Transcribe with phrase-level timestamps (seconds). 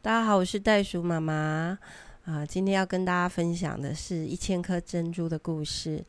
[0.00, 1.76] 大家好，我是袋鼠妈妈
[2.24, 2.46] 啊。
[2.46, 6.02] 今天要跟大家分享的是一千颗珍珠的故事。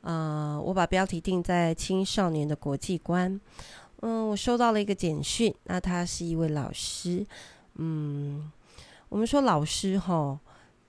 [0.00, 3.38] 呃，我把标题定在青少年的国际观。
[4.00, 7.24] 嗯，我收到了一个简讯，那他是一位老师。
[7.74, 8.50] 嗯，
[9.10, 10.40] 我们说老师哈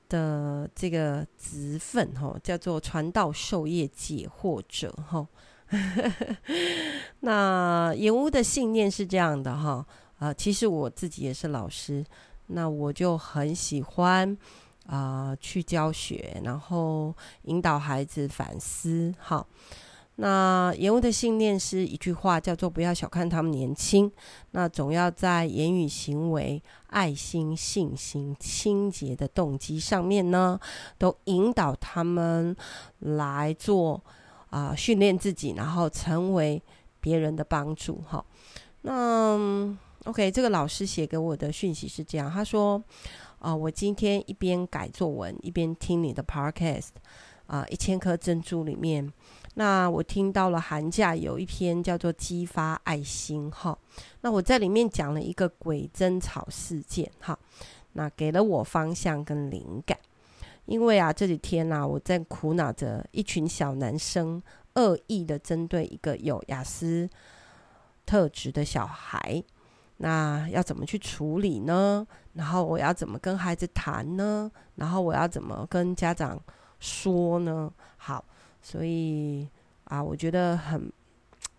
[0.07, 5.27] 的这个职分哈叫做传道授业解惑者哈。
[7.19, 9.85] 那岩屋的信念是这样的哈
[10.19, 12.05] 啊，其实我自己也是老师。
[12.49, 14.37] 那我就很喜欢
[14.87, 19.13] 啊、去教学，然后引导孩子反思。
[19.19, 19.47] 好，
[20.15, 24.11] 那岩屋的信念是一句话，叫做“不要小看他们年轻”。
[24.51, 30.59] 那总要在言语、行为、爱心、信心、清洁的动机上面呢，
[30.97, 32.55] 都引导他们
[32.97, 34.03] 来做
[34.49, 36.59] 啊、呃，训练自己，然后成为
[36.99, 38.01] 别人的帮助。
[38.07, 38.25] 好，
[38.81, 39.77] 那。
[40.05, 42.81] OK，这个老师写给我的讯息是这样，他说
[43.37, 46.87] ：“啊、我今天一边改作文，一边听你的 Podcast，
[47.47, 49.11] 啊、呃，一千颗珍珠里面，
[49.55, 53.77] 那我听到了寒假有一篇叫做激发爱心哈，
[54.21, 57.37] 那我在里面讲了一个鬼针草事件哈，
[57.91, 59.99] 那给了我方向跟灵感，
[60.65, 64.41] 因为啊这几天呐、啊，我在苦恼着一群小男生
[64.75, 67.09] 恶意的针对一个有雅思
[68.05, 69.43] 特质的小孩。”
[70.01, 72.07] 那要怎么去处理呢？
[72.33, 74.49] 然后我要怎么跟孩子谈呢？
[74.75, 76.41] 然后我要怎么跟家长
[76.79, 77.69] 说呢？
[77.97, 78.23] 好，
[78.61, 79.45] 所以
[79.83, 80.89] 啊，我觉得很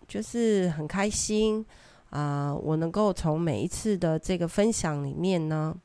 [0.07, 1.63] 就是很开心
[2.09, 5.75] 啊，我能够从每一次的这个分享里面呢，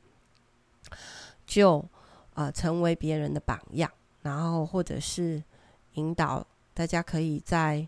[1.45, 1.85] 就
[2.33, 3.91] 啊成为别人的榜样，
[4.23, 5.43] 然后或者是
[5.93, 7.87] 引导大家可以在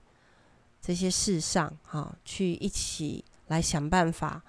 [0.80, 4.44] 这些事上哈、啊，去一起来想办法。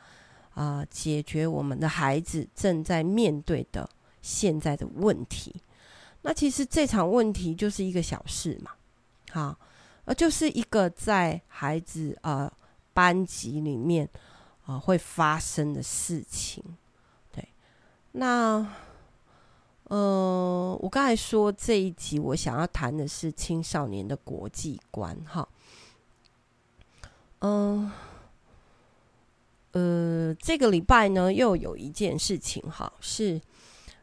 [0.60, 3.88] 啊、解决我们的孩子正在面对的
[4.20, 5.54] 现在的问题。
[6.20, 8.72] 那其实这场问题就是一个小事嘛，
[9.30, 9.58] 好，
[10.04, 12.52] 呃，就是一个在孩子呃
[12.92, 14.06] 班级里面
[14.66, 16.62] 啊、会发生的事情。
[17.32, 17.48] 对，
[18.12, 18.66] 那
[19.84, 25.48] 呃，我刚才说这一集我想要谈的是青少年的国际观，哈，
[27.38, 27.90] 嗯、
[29.72, 33.40] 呃，这个礼拜呢，又有一件事情哈，是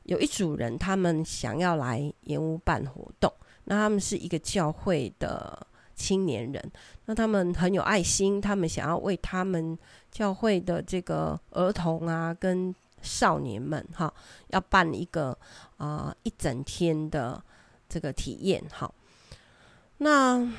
[0.04, 3.32] 有一组人他们想要来盐屋办活动。
[3.66, 6.72] 那他们是一个教会的青年人，
[7.06, 9.78] 那他们很有爱心，他们想要为他们
[10.10, 14.14] 教会的这个儿童啊跟少年们哈，
[14.52, 15.38] 要办一个
[15.76, 17.44] 啊、一整天的
[17.90, 18.90] 这个体验哈。
[19.98, 20.50] 那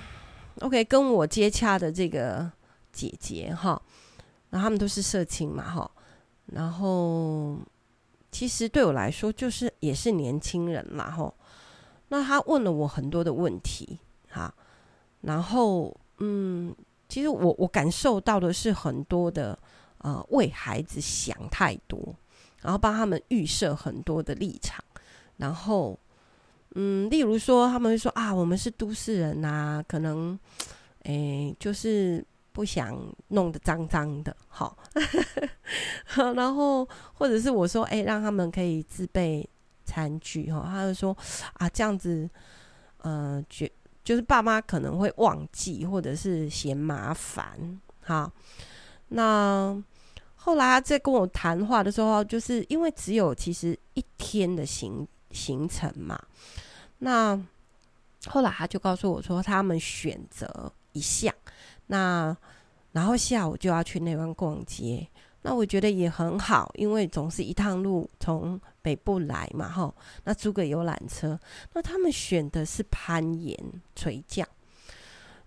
[0.61, 2.53] OK，跟我接洽的这个
[2.93, 3.81] 姐姐哈。
[4.51, 5.91] 然后他们都是社青嘛，哈，
[6.47, 7.59] 然后
[8.33, 11.33] 其实对我来说，就是也是年轻人嘛，哈。
[12.09, 13.99] 那他问了我很多的问题，
[14.31, 14.55] 哈，
[15.21, 16.75] 然后嗯，
[17.11, 19.59] 其实我我感受到的是很多的
[19.99, 22.17] 呃，为孩子想太多，
[22.63, 24.83] 然后帮他们预设很多的立场，
[25.37, 25.99] 然后
[26.75, 30.39] 嗯，例如说他们会说啊，我们是都市人呐，可能
[31.03, 32.25] 诶，就是。
[32.59, 32.93] 不想
[33.29, 34.77] 弄得脏脏的， 好，
[36.35, 39.49] 然后或者是我说，哎，让他们可以自备
[39.85, 41.17] 餐具，哈，他就说
[41.53, 42.29] 啊，这样子，
[42.97, 43.71] 呃，觉
[44.03, 48.29] 就是爸妈可能会忘记，或者是嫌麻烦，好，
[49.11, 49.81] 那
[50.35, 56.21] 后来他在跟我谈话的时候，就是因为只有其实一天的行行程嘛，
[56.99, 57.41] 那
[58.27, 61.33] 后来他就告诉我说，他们选择一项。
[61.89, 62.35] 那
[62.93, 65.07] 然后下午就要去那边逛街，
[65.43, 69.93] 那我觉得也很好，因为总是一趟路从北部来嘛，哈。
[70.25, 71.39] 那租个游览车，
[71.75, 73.57] 那他们选的是攀岩
[73.95, 74.47] 垂降，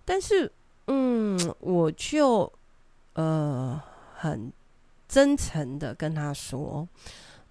[0.05, 0.51] 但是
[0.87, 2.51] 嗯，我就
[3.13, 3.81] 呃
[4.15, 4.51] 很
[5.07, 6.87] 真诚的跟他说，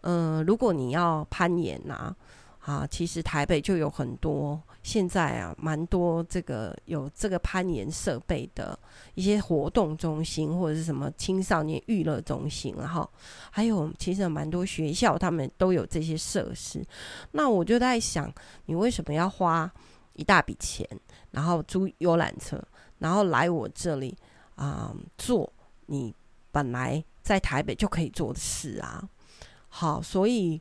[0.03, 2.17] 嗯、如果你要攀岩呐、啊，
[2.61, 4.61] 啊，其实台北就有很多。
[4.83, 8.79] 现在啊，蛮多这个有这个攀岩设备的
[9.15, 13.09] 一些活动中心，或者是什么青少年娱乐中心，然后
[13.51, 16.83] 还有其实有蛮多学校，他们都有这些设施。
[17.33, 18.33] 那我就在想，
[18.65, 19.71] 你为什么要花
[20.15, 20.89] 一大笔钱，
[21.31, 22.59] 然后租游览车，
[22.99, 24.17] 然后来我这里
[24.55, 25.53] 啊、做
[25.87, 26.15] 你
[26.51, 29.07] 本来在台北就可以做的事啊？
[29.69, 30.61] 好，所以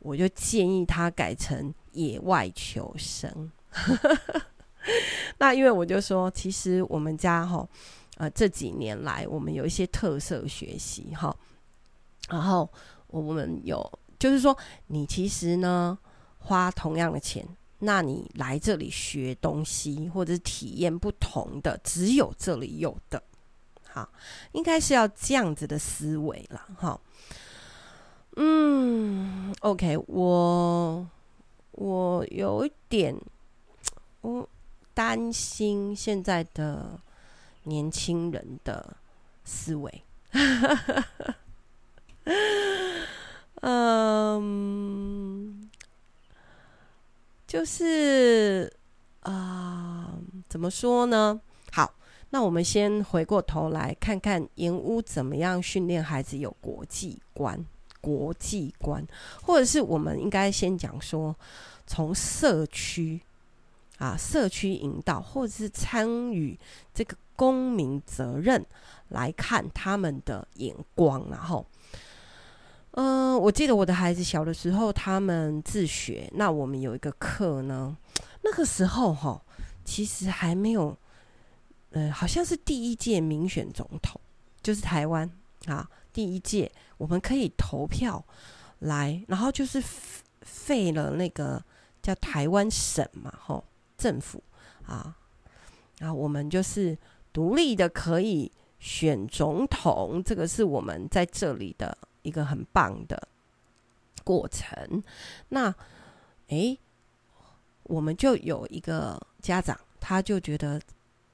[0.00, 3.50] 我就建议他改成野外求生。
[5.38, 7.66] 那因为我就说，其实我们家哈，
[8.16, 11.34] 呃，这几年来我们有一些特色学习哈，
[12.28, 12.68] 然后
[13.06, 14.56] 我们有，就是说，
[14.86, 15.96] 你其实呢，
[16.38, 17.46] 花同样的钱，
[17.78, 23.22] 那你来这里学东西或者是体验不同的，只有这里有的，
[23.86, 24.10] 好，
[24.52, 27.00] 应该是要这样子的思维了，哈。
[28.36, 31.06] 嗯，OK，我
[31.72, 33.16] 我有一点，
[34.20, 34.48] 我
[34.94, 37.00] 担心现在的
[37.64, 38.96] 年轻人的
[39.44, 40.02] 思维。
[43.62, 45.68] 嗯，
[47.46, 48.72] 就是
[49.22, 50.14] 啊、
[50.48, 51.40] 怎么说呢？
[51.72, 51.92] 好，
[52.30, 57.66] 那我们先回过头来看看盐屋怎么样训练孩子有国际观。
[58.00, 59.06] 国际观，
[59.42, 61.34] 或者是我们应该先讲说，
[61.86, 63.20] 从社区
[63.98, 66.58] 啊，社区引导，或者是参与
[66.94, 68.64] 这个公民责任
[69.08, 71.66] 来看他们的眼光，然后，
[72.92, 77.96] 嗯、我记得我的孩子小的时候，他们自学，那我们有一个课呢，
[78.42, 79.40] 那个时候哈，
[79.84, 80.96] 其实还没有，
[81.90, 84.20] 呃，好像是第一届民选总统，
[84.62, 85.30] 就是台湾
[85.66, 85.88] 啊。
[86.12, 88.24] 第一届我们可以投票
[88.80, 89.82] 来，然后就是
[90.42, 91.62] 废了那个
[92.02, 93.64] 叫台湾省嘛，吼，
[93.96, 94.42] 政府
[94.86, 95.16] 啊，
[95.98, 96.96] 然后我们就是
[97.32, 103.28] 独立的可以选总统，这个是我们在这里的一个很棒的
[104.24, 105.02] 过程。
[105.50, 105.74] 那
[106.48, 106.78] 诶，
[107.84, 110.80] 我们就有一个家长，他就觉得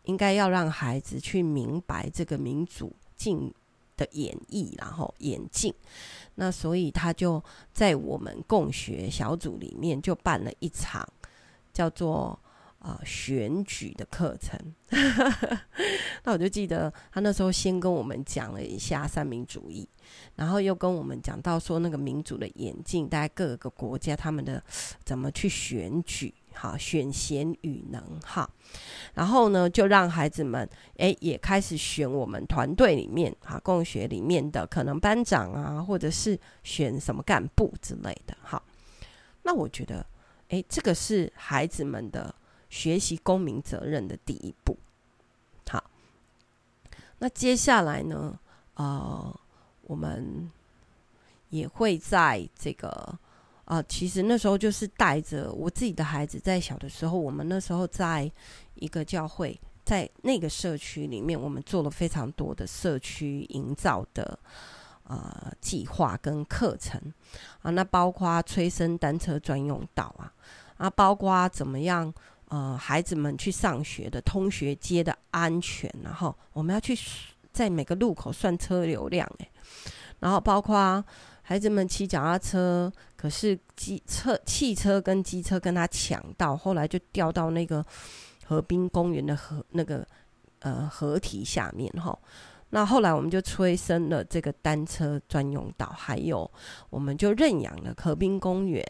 [0.02, 3.52] 应该要让孩子去明白这个民主进
[3.96, 5.72] 的演绎，然后演进，
[6.36, 11.06] 那所以他就在我们共学小组里面就办了一场
[11.72, 12.38] 叫做
[12.78, 14.58] 啊、呃、选举的课程。
[16.24, 19.88] 那我就记得他那时候先跟我们讲了一下三民主义，
[20.34, 24.62] 然后又跟我们讲到说那个民主的演进，大概各个国家他们的
[25.04, 26.34] 怎么去选举。
[26.58, 28.48] 好，选贤与能哈，
[29.12, 30.66] 然后呢，就让孩子们
[30.96, 38.34] 诶也开始选我们团队里面哈共学里面的可能班长啊，或者是选什么干部之类的。
[38.40, 38.62] 好，
[39.42, 40.04] 那我觉得
[40.48, 42.34] 诶，这个是孩子们的
[42.70, 44.78] 学习公民责任的第一步。
[45.68, 45.84] 好，
[47.18, 48.38] 那接下来呢，
[48.74, 49.40] 呃，
[49.82, 50.50] 我们
[51.50, 53.18] 也会在这个。
[53.66, 58.30] 啊、其实那时候就是带着我自己的孩子，在小的时候，我们那时候在
[58.74, 64.38] 一个教会，在那个社区里面，我们做了非常多的社区营造的
[65.02, 67.00] 呃计划跟课程
[67.60, 70.32] 啊，那包括催生单车专用道啊，
[70.76, 72.14] 啊，包括怎么样
[72.50, 76.96] 呃孩子们去上学的通学街的安全，然后我们要去
[77.52, 79.50] 在每个路口算车流量，诶，
[80.20, 81.04] 然后包括。
[81.48, 87.86] 孩子们骑脚踏车，可是机车、汽车跟机车跟他抢道，后来就掉到那个
[88.44, 90.04] 河滨公园的河那个
[90.58, 92.18] 呃河堤下面哈。
[92.70, 96.50] 那后来我们就催生了这个单车专用道，还有
[96.90, 98.84] 我们就认养了河滨公园，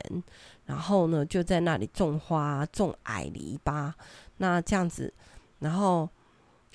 [0.64, 3.92] 然后呢就在那里种花、种矮篱笆，
[4.38, 5.12] 那这样子，
[5.58, 6.08] 然后。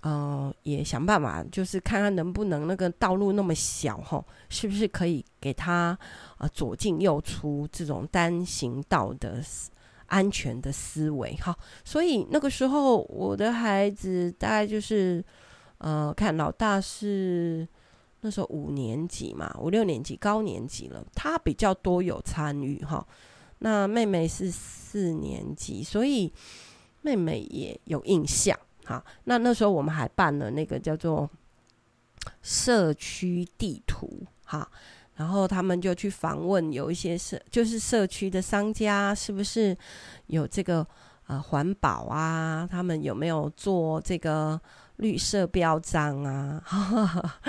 [0.01, 5.97] 呃，也想办法，就是看看能不能那个道路那么小哈，是不是可以给他
[6.39, 9.39] 呃左进右出这种单行道的
[10.07, 11.55] 安全的思维哈。
[11.85, 15.23] 所以那个时候我的孩子大概就是
[15.77, 17.67] 呃，看老大是
[18.21, 23.05] 那时候五年级嘛，五六年级高年级了，他比较多有参与哈。
[23.59, 26.33] 那妹妹是四年级，所以
[27.01, 28.57] 妹妹也有印象。
[28.85, 31.29] 好，那那时候我们还办了那个叫做
[32.41, 34.69] 社区地图，哈，
[35.15, 39.77] 然后他们就去访问有一些社，就是社区的商家，是不是
[40.27, 40.85] 有这个
[41.27, 42.67] 呃环保啊？
[42.69, 44.59] 他们有没有做这个
[44.97, 46.61] 绿色标章啊？
[46.65, 47.39] 哈哈，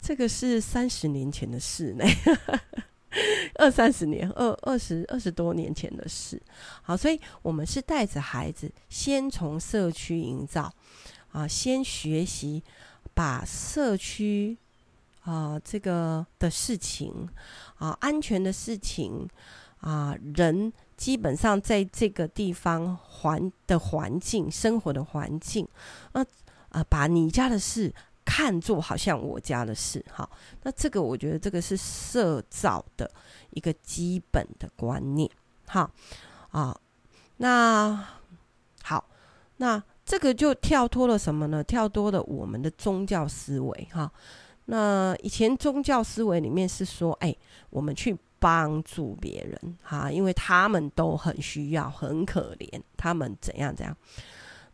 [0.00, 2.04] 这个是三十年前的事呢。
[3.56, 6.40] 二三十年，二二十二十多年前的事。
[6.82, 10.72] 好，所以我们是带着孩子，先从社区营造
[11.32, 12.62] 啊，先学习
[13.12, 14.56] 把社区
[15.22, 17.28] 啊这个的事情
[17.78, 19.28] 啊，安全的事情
[19.80, 25.66] 啊，人基本上在这个地方环的环境，生活的环境，
[26.12, 26.24] 啊
[26.68, 27.92] 啊，把你家的事。
[28.32, 30.30] 看作好像我家的事，哈，
[30.62, 33.10] 那这个我觉得这个是社造的
[33.50, 35.28] 一个基本的观念，
[35.66, 35.90] 哈
[36.52, 36.80] 啊，
[37.38, 38.06] 那
[38.84, 39.04] 好，
[39.56, 41.64] 那这个就跳脱了什么呢？
[41.64, 44.08] 跳脱了我们的宗教思维，哈，
[44.66, 47.34] 那以前宗教思维里面是说，哎，
[47.70, 53.96] 我们去帮助别人哈，因为他们都很需要，很可怜，他们怎样怎样。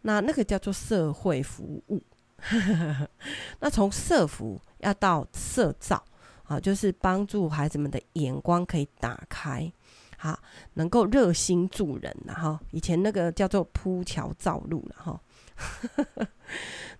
[0.02, 2.02] 那那个叫做社会服务。
[3.60, 6.04] 那从社福要到社造
[6.44, 9.72] 啊，就是帮助孩子们的眼光可以打开，
[10.16, 10.38] 好，
[10.74, 15.20] 能够热心助人，然后以前那个叫做铺桥造路了哈。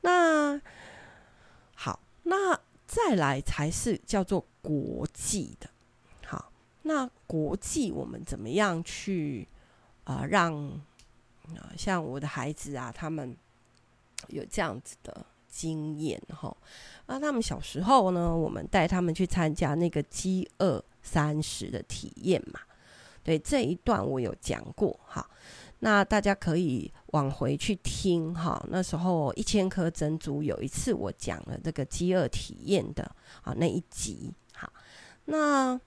[0.00, 0.60] 那
[1.74, 5.68] 好，那再来才是叫做国际的。
[6.24, 6.50] 好，
[6.82, 9.46] 那国际我们怎么样去
[10.04, 10.54] 啊、让
[11.54, 13.36] 啊像我的孩子啊，他们
[14.28, 15.26] 有这样子的。
[15.56, 16.54] 经验哈，
[17.06, 22.60] 那他们小时候呢，我们带他们去参加那个饥饿三十的体验嘛。
[23.24, 25.26] 对，这一段我有讲过哈，
[25.78, 28.62] 那大家可以往回去听哈。
[28.68, 33.02] 那时候一千颗珍珠，有一次我讲了这个饥饿体验的
[33.42, 34.30] 啊那一集。
[34.52, 34.70] 哈，
[35.24, 35.80] 那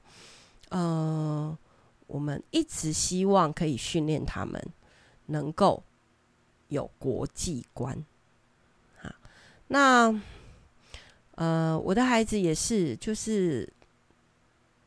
[0.69, 1.57] 呃，
[2.07, 4.61] 我们一直希望可以训练他们
[5.27, 5.83] 能够
[6.69, 8.03] 有国际观。
[9.71, 10.13] 那，
[11.35, 13.71] 呃，我的孩子也是，就是，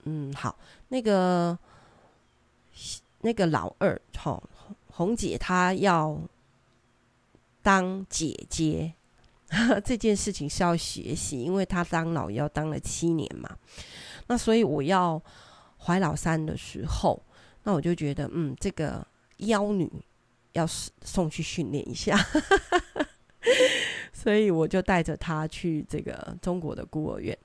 [0.03, 0.59] 嗯，好，
[0.89, 1.57] 那个，
[3.21, 4.43] 那个老二，吼，
[4.89, 6.21] 红姐她要
[7.63, 8.93] 当姐姐，
[9.85, 13.57] 这件事情是要学习，因为她当老幺当了七年嘛，
[14.27, 15.23] 那所以我要
[15.79, 17.23] 怀老三的时候，
[17.63, 19.89] 那我就觉得，嗯，这个妖女
[20.55, 22.19] 要送去训练一下。
[24.13, 27.37] 所以我就带着他去这个中国的孤儿院，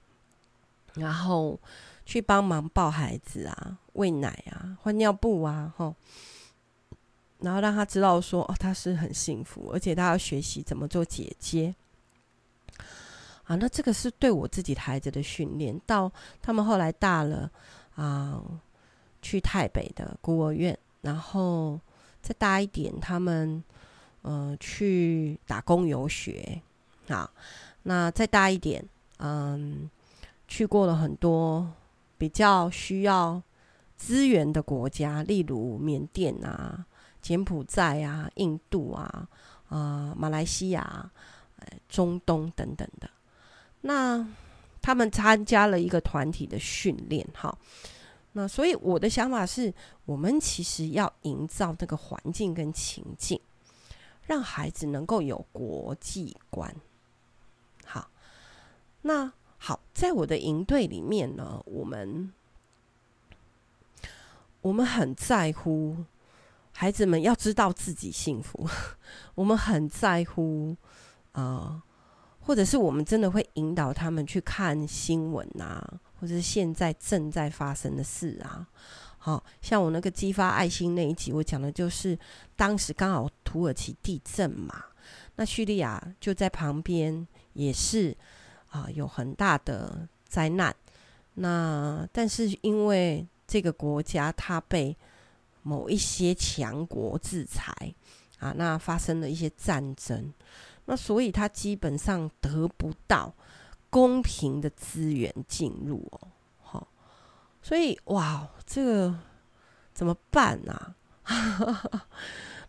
[0.93, 1.59] 然后
[2.05, 5.95] 去帮忙抱孩子啊、喂奶啊、换尿布啊，吼，
[7.39, 11.73] 然后让他知道说，哦，他是很幸福，而且他要学习怎么做姐姐。
[13.45, 15.79] 啊，那这个是对我自己的孩子的训练。
[15.85, 16.11] 到
[16.41, 17.49] 他们后来大了
[17.95, 18.43] 啊，
[19.21, 21.79] 去台北的孤儿院，然后
[22.21, 23.63] 再大一点，他们。
[24.23, 26.61] 呃，去打工游学，
[27.07, 27.29] 好，
[27.83, 28.83] 那再大一点，
[29.19, 29.89] 嗯，
[30.47, 31.71] 去过了很多
[32.17, 33.41] 比较需要
[33.95, 36.85] 资源的国家，例如缅甸啊、
[37.21, 39.29] 柬埔寨啊、印度啊、
[39.69, 41.09] 啊、马来西亚、
[41.87, 43.09] 中东等等的。
[43.81, 44.27] 那
[44.81, 47.57] 他们参加了一个团体的训练，哈，
[48.33, 49.73] 那所以我的想法是，
[50.05, 53.39] 我们其实要营造这个环境跟情境。
[54.27, 56.75] 让孩子能够有国际观。
[57.85, 58.11] 好，
[59.01, 62.31] 那好，在我的营队里面呢，我们
[64.61, 66.05] 我们很在乎
[66.73, 68.67] 孩子们要知道自己幸福，
[69.33, 70.75] 我们很在乎
[71.31, 71.81] 啊、
[72.39, 78.67] 或者是我们真的会引导他们去看新闻啊，或者是现在正在发生的事啊。
[79.27, 82.17] 好像我那个激发爱心那一集，我讲的就是
[82.55, 84.85] 当时刚好土耳其地震嘛，
[85.35, 88.15] 那叙利亚就在旁边，也是
[88.69, 90.73] 啊有很大的灾难。
[91.33, 94.95] 那但是因为这个国家它被
[95.61, 97.73] 某一些强国制裁
[98.39, 100.33] 啊，那发生了一些战争，
[100.85, 103.33] 那所以它基本上得不到
[103.89, 106.29] 公平的资源进入哦。
[107.59, 109.11] 所以，哇，这个
[109.91, 110.93] 怎么办啊？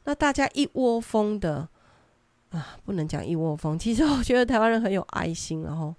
[0.05, 1.69] 那大家一窝蜂的
[2.49, 3.79] 啊，不能讲一窝蜂。
[3.79, 5.95] 其实我觉得台湾人很有爱心，然后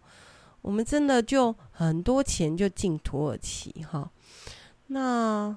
[0.62, 4.10] 我们真的就很多钱就进土耳其哈。
[4.88, 5.56] 那。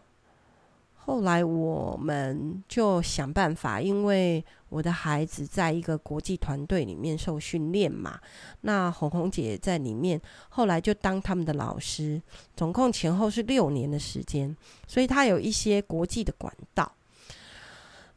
[1.04, 8.20] 后来我们就想办法，因为我的孩子在一个国际团队里面受训练嘛，
[8.60, 12.22] 那红红姐在里面，后来就当他们的老师，
[12.56, 14.56] 总共前后是六年的时间，
[14.86, 16.92] 所以她有一些国际的管道。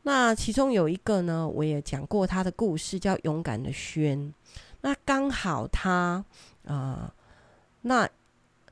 [0.03, 4.31] 那其中有一个呢，我也讲过她的故事，叫勇敢的轩。
[4.81, 6.23] 那刚好他
[6.65, 7.11] 呃，
[7.81, 8.07] 那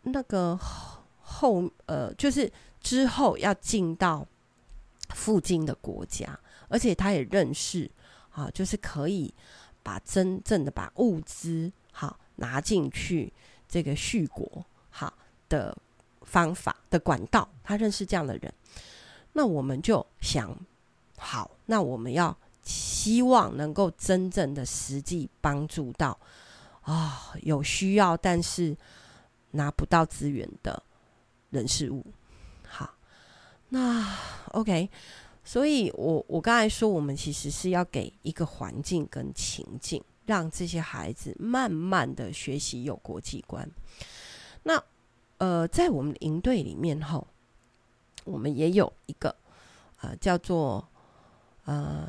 [0.03, 0.55] 那个
[1.19, 2.51] 后呃，就是。
[2.83, 4.27] 之后要进到
[5.15, 6.37] 附近的国家，
[6.67, 7.89] 而且他也认识
[8.31, 9.33] 啊，就是可以
[9.81, 13.31] 把真正的把物资好拿进去
[13.67, 15.13] 这个续国好
[15.47, 15.75] 的
[16.23, 18.53] 方法的管道，他认识这样的人，
[19.31, 20.55] 那我们就想
[21.17, 26.17] 好，那我们要希望能够真正的实际帮助到
[26.81, 28.75] 啊有需要但是
[29.51, 30.83] 拿不到资源的
[31.51, 32.05] 人事物。
[33.73, 34.05] 那
[34.51, 34.87] OK，
[35.43, 43.67] 所以我我刚才说，我们其实是要给一个环境跟情境，让这些孩子慢慢的学习有国际观。
[44.61, 44.79] 那
[45.39, 47.25] 呃，在我们的营队里面哈，
[48.25, 49.35] 我们也有一个
[50.01, 50.87] 呃叫做
[51.65, 52.07] 呃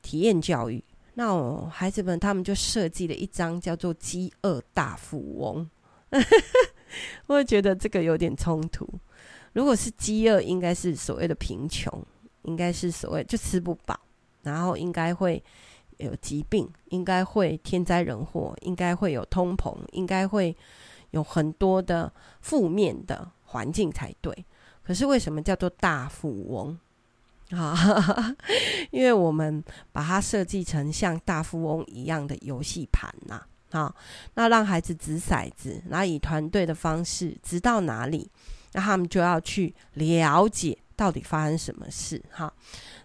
[0.00, 0.82] 体验教育。
[1.12, 5.70] 那孩子们他们就设计了一张叫做“饥饿大富翁”，
[7.28, 8.88] 我觉得这个有点冲突。
[9.56, 11.90] 如果是饥饿，应该是所谓的贫穷，
[12.42, 13.98] 应该是所谓就吃不饱，
[14.42, 15.42] 然后应该会
[15.96, 20.54] 有疾病，应该会天灾人祸，应该会有通膨，应该会
[21.12, 24.44] 有很多的负面的环境才对。
[24.82, 26.78] 可是为什么叫做大富翁？
[27.56, 28.36] 啊，
[28.90, 33.96] 因为我们把它设计成像大富翁一样的游戏盘呐，好，
[34.34, 38.30] 那让孩子掷骰子，然后以团队的方式掷到哪里。
[38.76, 42.52] 那他们就要去了解到底发生什么事哈。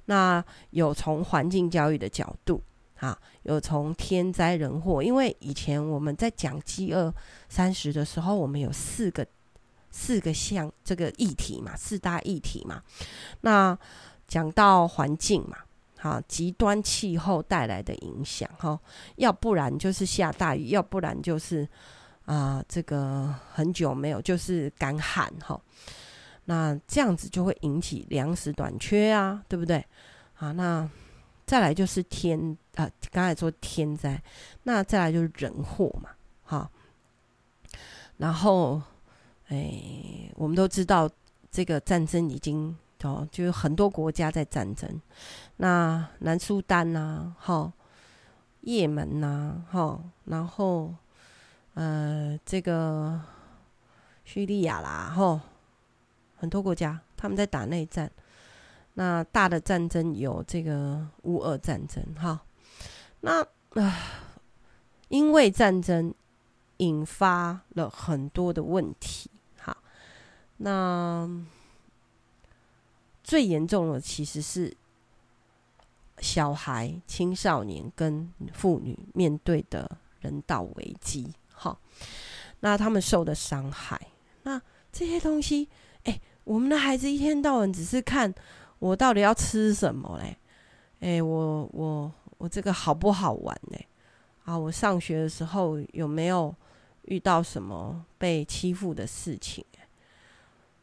[0.03, 2.61] 那有从环境教育的角度
[2.99, 5.01] 啊，有从天灾人祸。
[5.01, 7.13] 因为以前我们在讲饥饿
[7.47, 9.25] 三十的时候，我们有四个
[9.91, 12.83] 四个项这个议题嘛，四大议题嘛。
[13.39, 13.77] 那
[14.27, 15.57] 讲到环境嘛，
[15.99, 18.77] 哈，极端气候带来的影响哈，
[19.15, 21.65] 要不然就是下大雨，要不然就是。
[22.31, 25.59] 啊，这个很久没有，就是干旱哈。
[26.45, 29.85] 那这样子就会引起粮食短缺啊，对不对？
[30.35, 30.89] 啊，那
[31.45, 34.23] 再来就是天啊，刚才说天灾，
[34.63, 36.11] 那再来就是人祸嘛，
[36.45, 36.71] 哈。
[38.15, 38.81] 然后，
[39.50, 41.09] 哎，我们都知道
[41.51, 42.73] 这个战争已经
[43.03, 44.89] 哦，就是很多国家在战争。
[45.57, 47.73] 那南苏丹呐、啊，哈，
[48.61, 50.95] 也门呐、哈，然后。
[51.73, 53.21] 呃，这个
[54.25, 55.39] 叙利亚啦，吼，
[56.37, 58.11] 很多国家他们在打内战。
[58.95, 62.41] 那大的战争有这个乌俄战争，哈。
[63.21, 63.41] 那
[63.81, 63.97] 啊、
[65.07, 66.13] 因为战争
[66.77, 69.77] 引发了很多的问题，哈。
[70.57, 71.29] 那
[73.23, 74.75] 最严重的其实是
[76.17, 81.33] 小孩、青少年跟妇女面对的人道危机。
[81.61, 81.79] 好，
[82.61, 84.07] 那他们受的伤害，
[84.41, 84.59] 那
[84.91, 85.69] 这些东西，
[86.05, 88.33] 哎，我们的孩子一天到晚只是看
[88.79, 90.35] 我到底要吃什么嘞？
[91.01, 93.87] 哎，我我我这个好不好玩嘞？
[94.43, 96.55] 啊，我上学的时候有没有
[97.03, 99.63] 遇到什么被欺负的事情？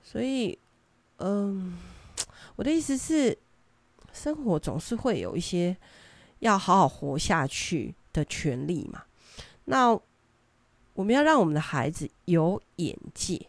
[0.00, 0.56] 所以，
[1.16, 1.76] 嗯，
[2.54, 3.36] 我的意思是，
[4.12, 5.76] 生活总是会有一些
[6.38, 9.02] 要好好活下去的权利嘛。
[9.64, 10.00] 那。
[10.98, 13.40] 我们要让我们的孩子有眼界，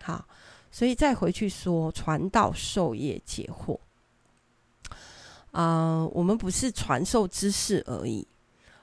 [0.00, 0.24] 好，
[0.70, 3.76] 所以再回去说传道授业解惑。
[5.50, 8.24] 啊、我们不是传授知识而已，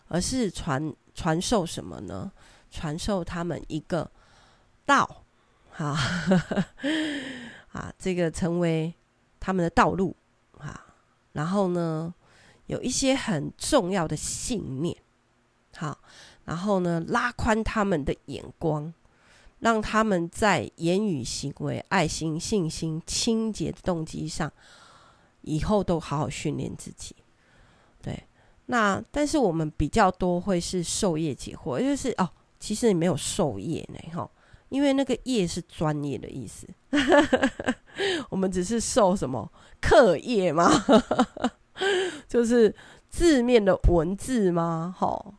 [0.10, 2.30] 而是传传授什么呢？
[2.70, 4.12] 传授他们一个
[4.86, 5.24] 道，
[5.72, 5.98] 哈，
[7.72, 8.94] 啊，这个成为
[9.40, 10.14] 他们的道路，
[10.58, 10.88] 啊，
[11.32, 12.14] 然后呢，
[12.66, 14.98] 有一些很重要的信念，
[15.78, 15.98] 好。
[16.46, 18.94] 然后呢，拉宽他们的眼光，
[19.60, 24.52] 让他们在言语、行为、爱心、信心、清洁的动机上，
[25.42, 27.16] 以后都好好训练自己。
[28.02, 28.22] 对，
[28.66, 32.30] 那但是我们比较多会是授业解惑，就是哦，
[32.60, 34.30] 其实你没有授业呢，哈，
[34.68, 36.68] 因为那个业是专业的意思，
[38.30, 40.70] 我们只是授什么课业吗？
[42.28, 42.76] 就是
[43.10, 44.94] 字面的文字吗？
[44.98, 45.34] 哈。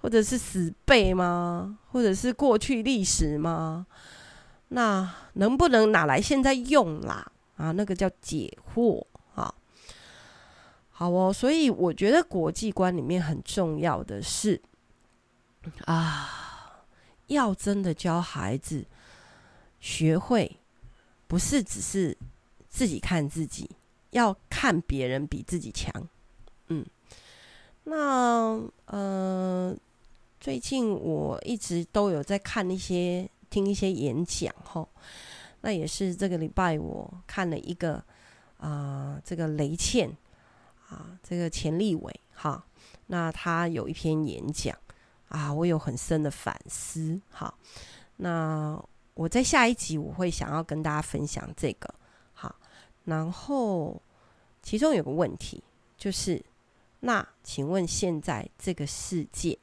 [0.00, 1.78] 或者是死背吗？
[1.90, 3.86] 或者是过去历史吗？
[4.68, 7.32] 那能不能拿来现在用啦？
[7.56, 9.52] 啊，那个叫解惑啊。
[10.90, 14.60] 好哦，所以我觉得国际观里面很重要的是
[15.86, 16.84] 啊，
[17.26, 18.86] 要真的教孩子
[19.80, 20.58] 学会，
[21.26, 22.16] 不是只是
[22.68, 23.68] 自己看自己，
[24.10, 26.08] 要看别人比自己强。
[26.68, 26.86] 嗯，
[27.84, 29.76] 那呃。
[30.48, 34.88] 最近我一直都有在看一些、听一些演讲，吼，
[35.60, 38.02] 那也是这个礼拜我看了一个
[38.56, 40.10] 啊、这个雷倩
[40.88, 42.64] 啊，这个钱立伟哈，
[43.08, 44.74] 那他有一篇演讲
[45.28, 47.58] 啊，我有很深的反思，好，
[48.16, 48.82] 那
[49.12, 51.94] 我在下一集我会想要跟大家分享这个，
[52.32, 52.56] 好，
[53.04, 54.00] 然后
[54.62, 55.62] 其中有个问题
[55.98, 56.42] 就是，
[57.00, 59.58] 那请问现在这个世界？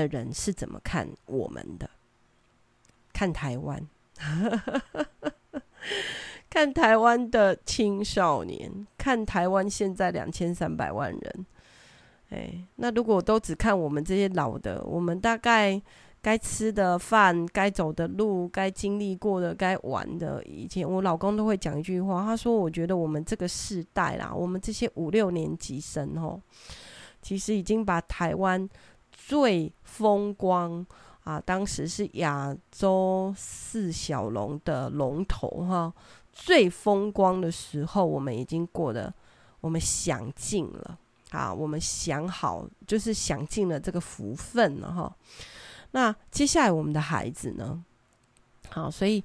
[0.00, 1.90] 的人是怎么看我们的？
[3.12, 3.86] 看台湾，
[6.48, 11.46] 看台湾的青少年，看台湾现在两千三百万人，
[12.30, 15.80] 哎，那如果都只看我们这些老的，我们大概
[16.22, 26.40] 该吃的饭、该走的路、该经历过的、该玩的，以前我老公都会讲一句话，他说：“我觉得我们这个世代啦，我们这些五六年级生哦，
[27.20, 28.68] 其实已经把台湾
[29.30, 30.84] 最风光
[31.22, 35.94] 啊，当时是亚洲四小龙的龙头哈，
[36.32, 39.14] 最风光的时候，我们已经过得，
[39.60, 40.98] 我们享尽了。”
[41.30, 45.16] 啊，我们想好，就是享尽了这个福分了哈。
[45.92, 47.84] 那接下来我们的孩子呢？
[48.70, 49.22] 好，所以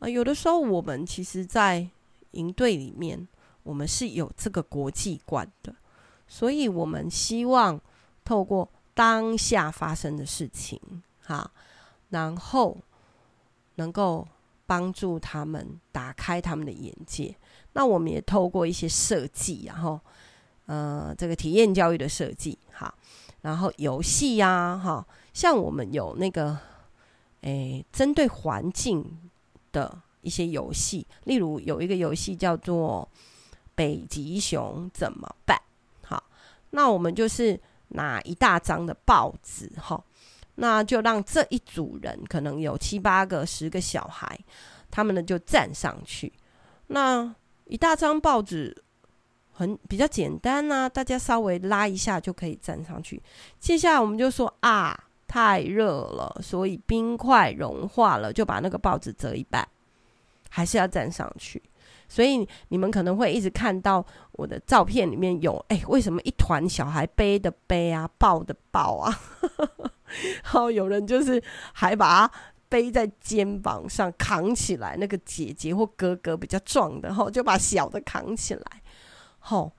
[0.00, 1.88] 啊、有的时候我们其实，在
[2.32, 3.26] 营队里面，
[3.62, 5.74] 我们是有这个国际观的，
[6.26, 7.80] 所以我们希望
[8.26, 10.80] 透过当下发生的事情，
[11.20, 11.48] 哈，
[12.08, 12.76] 然后
[13.76, 14.26] 能够
[14.66, 17.32] 帮助他们打开他们的眼界。
[17.74, 20.00] 那我们也透过一些设计，然后。
[20.70, 22.94] 呃，这个体验教育的设计，哈，
[23.40, 26.58] 然后游戏呀，哈，像我们有那个，
[27.40, 29.30] 诶，针对环境
[29.72, 33.08] 的一些游戏，例如有一个游戏叫做
[33.74, 35.58] 北极熊怎么办？
[36.04, 36.22] 好，
[36.72, 37.58] 那我们就是
[37.88, 40.02] 拿一大张的报纸，哈，
[40.54, 44.38] 那就让这一组人可能有七八个、十个小孩，
[44.90, 46.32] 他们呢就站上去，
[46.86, 48.84] 那一大张报纸。
[49.50, 53.20] 很比较简单啊，大家稍微拉一下就可以站上去。
[53.58, 54.96] 接下来我们就说啊，
[55.26, 59.66] 太热了，所以冰块融化了，就把那个报纸折一半，
[60.48, 61.60] 还是要站上去。
[62.08, 69.20] 所以你们可能会一直看到我的照片里面有，哎，为什么一团小孩背的背啊，抱的抱啊？
[70.42, 71.42] 然后有人就是
[71.74, 72.34] 还把他
[72.68, 78.62] 背在肩膀上扛起来，那个姐姐或哥哥比较壮的，哈，就把小的扛起来。
[79.38, 79.70] 好、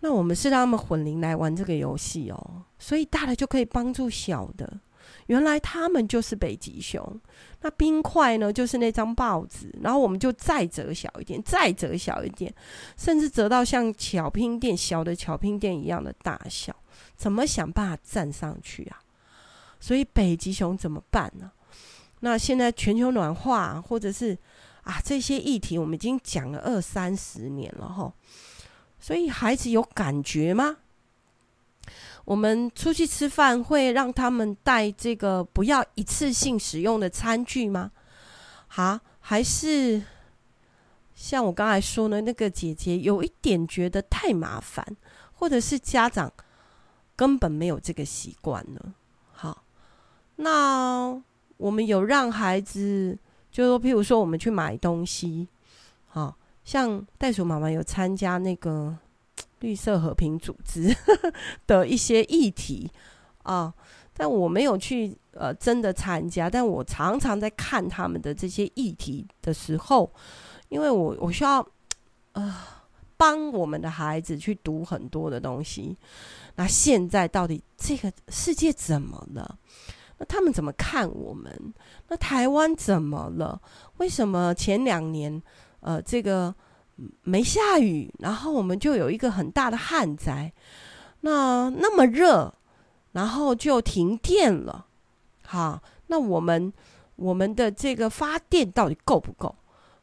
[0.00, 4.80] 那我们是让他们混龄来玩这个游戏哦，所以大的就可以帮助小的。
[5.28, 7.20] 原来他们就是北极熊，
[7.62, 12.52] 那冰块呢，就是那张报纸，然后我们就再折小一点，再折小一点，
[12.96, 16.74] 甚至折到像巧拼垫小的巧拼垫一样的大小，
[17.14, 19.00] 怎么想办法站上去啊？
[19.80, 21.52] 所以北极熊怎么办呢？
[22.20, 24.36] 那现在全球暖化，或者是
[24.82, 28.12] 啊这些议题，我们已经讲了二三十年了哈。
[28.98, 30.78] 所以孩子有感觉吗？
[32.28, 37.90] 我们出去吃饭会让他们带这个不要一次性使用的餐具吗？
[38.66, 40.02] 好，还是
[41.14, 44.86] 像我刚才说的那个姐姐有一点觉得太麻烦，
[45.32, 46.30] 或者是家长
[47.16, 48.94] 根本没有这个习惯呢？
[49.32, 49.64] 好，
[50.36, 51.18] 那
[51.56, 53.18] 我们有让孩子，
[53.50, 55.48] 就是说，譬如说我们去买东西，
[56.06, 56.36] 好。
[56.62, 58.94] 像袋鼠妈妈有参加那个
[59.60, 60.94] 绿色和平组织
[61.66, 62.90] 的一些议题
[63.42, 63.72] 啊，
[64.14, 70.12] 但我没有去呃真的参加，但我常常在看他们的这些议题的时候，
[70.68, 71.66] 因为我我需要
[72.32, 72.56] 呃
[73.16, 75.96] 帮我们的孩子去读很多的东西。
[76.56, 79.58] 那现在到底这个世界怎么了？
[80.18, 81.74] 那他们怎么看我们？
[82.08, 83.60] 那台湾怎么了？
[83.98, 85.42] 为什么前两年？
[85.80, 86.52] 呃，这个
[87.22, 90.52] 没下雨，然后我们就有一个很大的旱灾。
[91.20, 92.52] 那那么热，
[93.12, 94.86] 然后就停电了。
[95.44, 96.72] 好，那我们
[97.16, 99.54] 我们的这个发电到底够不够？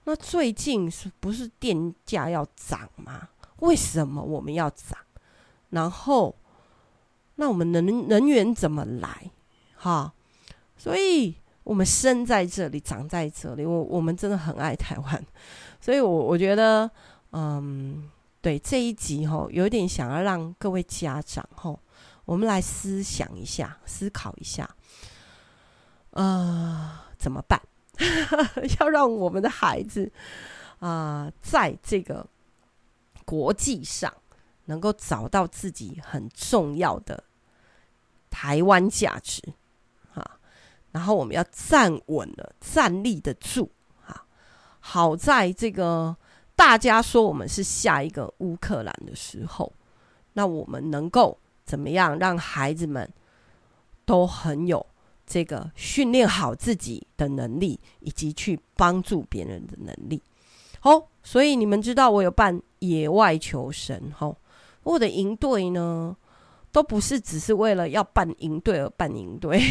[0.05, 3.29] 那最近是不是电价要涨吗？
[3.57, 4.97] 为什么我们要涨？
[5.71, 6.35] 然后，
[7.35, 9.31] 那我们能能源怎么来？
[9.75, 10.13] 哈，
[10.77, 11.35] 所以。
[11.65, 15.25] 我们生在这里，长在这里，我我们真的很爱台湾，
[15.81, 16.89] 所以我，我觉得，
[17.31, 18.07] 嗯，
[18.39, 21.79] 对这一集吼，有点想要让各位家长吼，
[22.25, 24.69] 我们来思想一下，思考一下，
[26.11, 27.59] 呃，怎么办？
[28.79, 30.11] 要让我们的孩子
[30.77, 32.27] 啊，在这个
[33.25, 34.13] 国际上
[34.65, 37.23] 能够找到自己很重要的
[38.29, 39.41] 台湾价值。
[40.95, 43.69] 然后我们要站稳了，站立得住
[44.07, 44.23] 啊！
[44.79, 46.15] 好在这个
[46.55, 49.73] 大家说我们是下一个乌克兰的时候，
[50.31, 53.11] 那我们能够怎么样让孩子们
[54.05, 54.85] 都很有
[55.27, 60.23] 这个训练好自己的能力，以及去帮助别人的能力？
[60.79, 64.37] 好，所以你们知道我有办野外求生，吼，
[64.83, 66.15] 我的营队呢，
[66.71, 69.61] 都不是只是为了要办营队而办营队。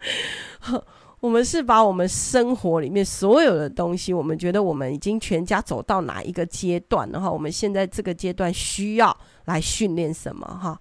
[1.20, 10.80] 我们是把我们生活里面所有的东西，我们觉得我们已经全家走到哪一个阶段，然后我们现在这个阶段需要来训练什么哈？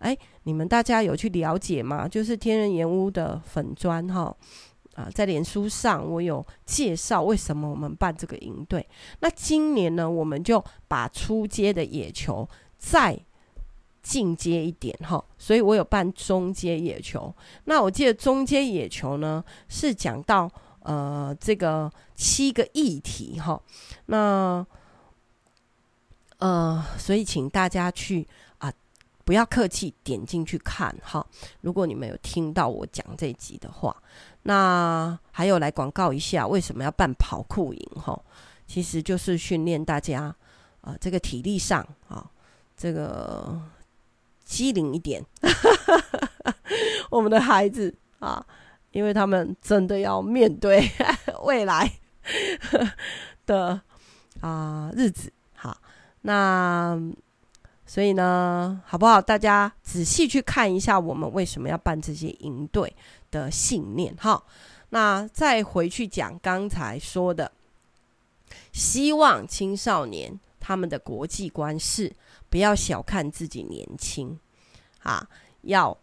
[0.00, 2.06] 哎，你们大家有去了解吗？
[2.06, 4.36] 就是天人岩屋的粉砖哈
[4.94, 8.86] 啊，在脸书上我有介绍为什么我们办这个营队。
[9.20, 13.18] 那今年呢，我们就把初阶的野球再
[14.02, 17.34] 进阶一点哈，所以我有办中阶野球。
[17.64, 23.60] 那我记得中阶野球呢是讲到呃这个七个议题哈，
[24.06, 24.64] 那
[26.38, 28.26] 呃所以请大家去
[28.58, 28.72] 啊
[29.24, 31.26] 不要客气点进去看哈。
[31.60, 33.94] 如果你们有听到我讲这集的话，
[34.44, 38.18] 那还有来广告一下为什么要办跑酷营哈？
[38.66, 40.22] 其实就是训练大家
[40.80, 42.30] 啊、呃、这个体力上啊
[42.74, 43.60] 这个。
[44.48, 45.22] 机灵一点，
[47.10, 48.44] 我们的孩子啊，
[48.92, 50.90] 因为他们真的要面对
[51.44, 51.92] 未来
[53.44, 53.78] 的
[54.40, 55.30] 啊日子。
[55.54, 55.76] 好，
[56.22, 56.98] 那
[57.84, 59.20] 所以呢，好不好？
[59.20, 62.96] 大家仔细去看一下，我们为什么要办这些营队
[63.30, 64.16] 的信念。
[64.18, 64.46] 好，
[64.88, 67.52] 那再回去讲刚才说的，
[68.72, 72.10] 希望青少年他们的国际观是。
[72.50, 74.38] 不要小看自己年轻，
[75.02, 75.28] 啊，
[75.62, 75.96] 要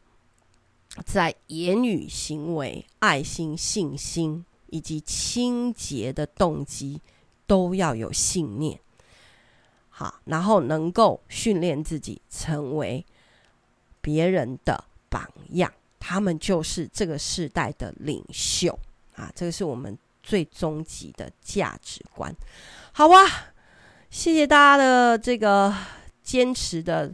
[1.03, 7.01] 在言语、行为、爱心、信心以及清洁的动机
[7.47, 8.79] 都要有信念，
[9.89, 13.03] 好，然后能够训练自己成为
[13.99, 18.77] 别人的榜样，他们就是这个时代的领袖
[19.15, 19.31] 啊！
[19.36, 22.34] 这个是我们最终极的价值观，
[22.91, 23.15] 好吧？
[24.12, 25.73] 谢谢大家的这个。
[26.25, 27.09] 坚持的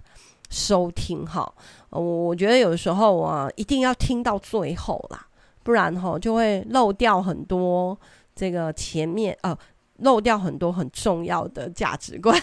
[0.49, 1.53] 收听哈，
[1.89, 5.27] 我我觉得有时候啊，一定要听到最后啦，
[5.61, 7.97] 不然哈就会漏掉很多
[8.33, 9.55] 这个前面呃，
[9.97, 12.41] 漏掉很多很重要的价值观。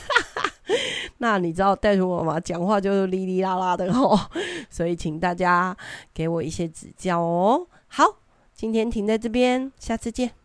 [1.21, 2.39] 那你知道带入我吗？
[2.39, 4.17] 讲话就是哩哩啦啦的哦，
[4.71, 5.77] 所以请大家
[6.15, 7.67] 给我一些指教哦。
[7.89, 8.05] 好，
[8.55, 10.38] 今天停在这边，下次见。